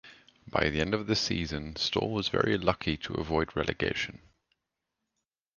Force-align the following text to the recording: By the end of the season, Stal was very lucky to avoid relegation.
By 0.47 0.69
the 0.69 0.81
end 0.81 0.95
of 0.95 1.05
the 1.05 1.15
season, 1.15 1.75
Stal 1.75 2.09
was 2.09 2.27
very 2.29 2.57
lucky 2.57 2.97
to 2.97 3.13
avoid 3.13 3.55
relegation. 3.55 4.19